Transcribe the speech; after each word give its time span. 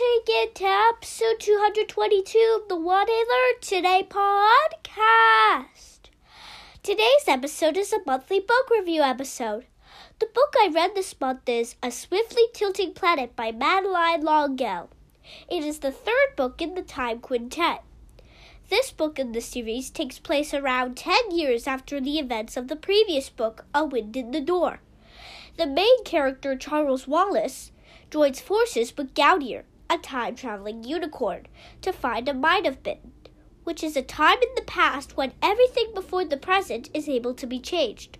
To 0.00 0.22
episode 0.64 1.40
222 1.40 2.60
of 2.62 2.68
the 2.70 2.76
What 2.76 3.06
I 3.10 3.54
Today 3.60 4.08
podcast. 4.08 6.08
Today's 6.82 7.28
episode 7.28 7.76
is 7.76 7.92
a 7.92 7.98
monthly 8.06 8.40
book 8.40 8.70
review 8.70 9.02
episode. 9.02 9.66
The 10.18 10.24
book 10.24 10.54
I 10.58 10.70
read 10.72 10.94
this 10.94 11.20
month 11.20 11.46
is 11.46 11.74
A 11.82 11.90
Swiftly 11.90 12.44
Tilting 12.54 12.94
Planet 12.94 13.36
by 13.36 13.52
Madeleine 13.52 14.24
L'Engle. 14.24 14.88
It 15.50 15.64
is 15.64 15.80
the 15.80 15.92
third 15.92 16.34
book 16.34 16.62
in 16.62 16.76
the 16.76 16.82
Time 16.82 17.18
Quintet. 17.18 17.82
This 18.70 18.92
book 18.92 19.18
in 19.18 19.32
the 19.32 19.42
series 19.42 19.90
takes 19.90 20.18
place 20.18 20.54
around 20.54 20.96
10 20.96 21.32
years 21.32 21.66
after 21.66 22.00
the 22.00 22.18
events 22.18 22.56
of 22.56 22.68
the 22.68 22.76
previous 22.76 23.28
book, 23.28 23.66
A 23.74 23.84
Wind 23.84 24.16
in 24.16 24.30
the 24.30 24.40
Door. 24.40 24.80
The 25.58 25.66
main 25.66 26.04
character, 26.04 26.56
Charles 26.56 27.06
Wallace, 27.06 27.70
joins 28.10 28.40
forces 28.40 28.96
with 28.96 29.14
Gaudior, 29.14 29.64
a 29.90 29.98
time 29.98 30.36
traveling 30.36 30.84
unicorn, 30.84 31.46
to 31.82 31.92
find 31.92 32.28
a 32.28 32.32
Might 32.32 32.64
Have 32.64 32.82
Been, 32.82 33.12
which 33.64 33.82
is 33.82 33.96
a 33.96 34.02
time 34.02 34.38
in 34.40 34.48
the 34.54 34.62
past 34.62 35.16
when 35.16 35.32
everything 35.42 35.90
before 35.94 36.24
the 36.24 36.36
present 36.36 36.88
is 36.94 37.08
able 37.08 37.34
to 37.34 37.46
be 37.46 37.58
changed. 37.58 38.16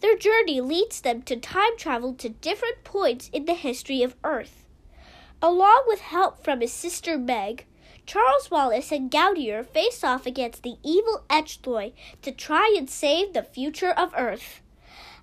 Their 0.00 0.16
journey 0.16 0.60
leads 0.60 1.00
them 1.00 1.22
to 1.22 1.36
time 1.36 1.76
travel 1.76 2.14
to 2.14 2.28
different 2.28 2.84
points 2.84 3.28
in 3.32 3.44
the 3.44 3.54
history 3.54 4.02
of 4.02 4.16
Earth. 4.24 4.64
Along 5.42 5.82
with 5.86 6.00
help 6.00 6.42
from 6.42 6.60
his 6.60 6.72
sister 6.72 7.18
Meg, 7.18 7.66
Charles 8.06 8.50
Wallace 8.50 8.92
and 8.92 9.10
Gaudior 9.10 9.64
face 9.64 10.02
off 10.02 10.26
against 10.26 10.62
the 10.62 10.76
evil 10.84 11.24
Edgelord 11.28 11.92
to 12.22 12.32
try 12.32 12.74
and 12.76 12.88
save 12.88 13.32
the 13.32 13.42
future 13.42 13.90
of 13.90 14.14
Earth. 14.16 14.60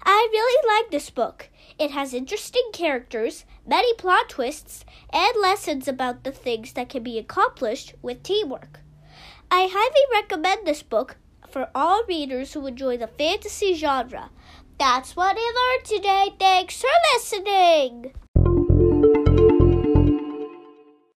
I 0.03 0.28
really 0.31 0.67
like 0.67 0.92
this 0.92 1.09
book. 1.09 1.50
It 1.78 1.92
has 1.92 2.14
interesting 2.14 2.69
characters, 2.73 3.45
many 3.66 3.94
plot 3.94 4.30
twists, 4.30 4.86
and 5.11 5.31
lessons 5.42 5.88
about 5.88 6.23
the 6.23 6.31
things 6.31 6.73
that 6.73 6.89
can 6.89 7.03
be 7.03 7.17
accomplished 7.17 7.94
with 8.02 8.23
teamwork. 8.23 8.81
I 9.52 9.70
highly 9.72 10.22
recommend 10.22 10.66
this 10.66 10.83
book 10.83 11.17
for 11.50 11.70
all 11.73 12.03
readers 12.08 12.53
who 12.53 12.67
enjoy 12.67 12.97
the 12.97 13.08
fantasy 13.08 13.73
genre. 13.73 14.30
That's 14.77 15.16
what 15.16 15.36
I 15.38 15.75
learned 15.75 15.86
today. 15.86 16.36
Thanks 16.39 16.81
for 16.81 16.88
listening. 17.16 18.14